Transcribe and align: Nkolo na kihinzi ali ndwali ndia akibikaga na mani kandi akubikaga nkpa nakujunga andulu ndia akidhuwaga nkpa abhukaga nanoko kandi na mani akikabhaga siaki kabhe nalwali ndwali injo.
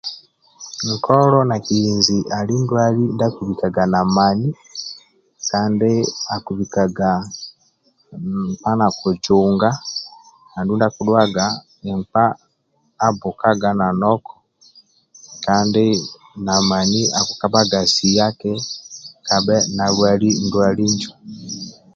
Nkolo 0.93 1.39
na 1.49 1.57
kihinzi 1.65 2.17
ali 2.37 2.55
ndwali 2.63 3.03
ndia 3.13 3.25
akibikaga 3.29 3.83
na 3.93 4.01
mani 4.15 4.49
kandi 5.49 5.91
akubikaga 6.35 7.09
nkpa 8.51 8.71
nakujunga 8.79 9.69
andulu 10.57 10.77
ndia 10.77 10.87
akidhuwaga 10.91 11.45
nkpa 12.01 12.23
abhukaga 13.07 13.69
nanoko 13.79 14.33
kandi 15.45 15.85
na 16.45 16.55
mani 16.69 17.01
akikabhaga 17.19 17.79
siaki 17.93 18.53
kabhe 19.27 19.57
nalwali 19.75 20.29
ndwali 20.45 20.83
injo. 20.89 21.11